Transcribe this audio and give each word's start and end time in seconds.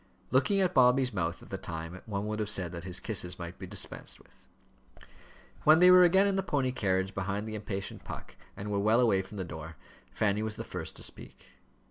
Looking 0.31 0.59
at 0.61 0.73
Bobby's 0.73 1.13
mouth 1.13 1.43
at 1.43 1.51
the 1.51 1.59
time, 1.59 2.01
one 2.07 2.25
would 2.25 2.39
have 2.39 2.49
said 2.49 2.71
that 2.71 2.85
his 2.85 2.99
kisses 2.99 3.37
might 3.37 3.59
be 3.59 3.67
dispensed 3.67 4.17
with. 4.17 4.47
When 5.63 5.77
they 5.77 5.91
were 5.91 6.03
again 6.03 6.25
in 6.25 6.37
the 6.37 6.41
pony 6.41 6.71
carriage, 6.71 7.13
behind 7.13 7.47
the 7.47 7.53
impatient 7.53 8.03
Puck, 8.03 8.35
and 8.57 8.71
were 8.71 8.79
well 8.79 8.99
away 8.99 9.21
from 9.21 9.37
the 9.37 9.43
door, 9.45 9.75
Fanny 10.11 10.41
was 10.41 10.55
the 10.55 10.63
first 10.63 10.95
to 10.95 11.03
speak. 11.03 11.49